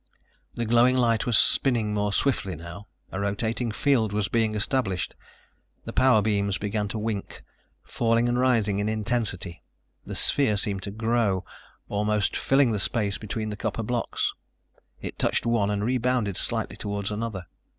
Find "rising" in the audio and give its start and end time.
8.39-8.79